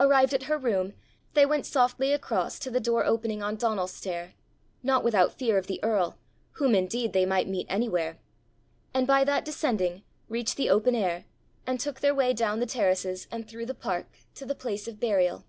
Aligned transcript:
Arrived 0.00 0.32
at 0.32 0.44
her 0.44 0.56
room, 0.56 0.94
they 1.34 1.44
went 1.44 1.66
softly 1.66 2.10
across 2.10 2.58
to 2.58 2.70
the 2.70 2.80
door 2.80 3.04
opening 3.04 3.42
on 3.42 3.54
Donal's 3.54 3.92
stair 3.92 4.32
not 4.82 5.04
without 5.04 5.34
fear 5.34 5.58
of 5.58 5.66
the 5.66 5.78
earl, 5.84 6.16
whom 6.52 6.74
indeed 6.74 7.12
they 7.12 7.26
might 7.26 7.46
meet 7.46 7.66
anywhere 7.68 8.18
and 8.94 9.06
by 9.06 9.24
that 9.24 9.44
descending, 9.44 10.04
reached 10.26 10.56
the 10.56 10.70
open 10.70 10.94
air, 10.94 11.26
and 11.66 11.80
took 11.80 12.00
their 12.00 12.14
way 12.14 12.32
down 12.32 12.60
the 12.60 12.64
terraces 12.64 13.28
and 13.30 13.46
through 13.46 13.66
the 13.66 13.74
park 13.74 14.06
to 14.34 14.46
the 14.46 14.54
place 14.54 14.88
of 14.88 14.98
burial. 14.98 15.44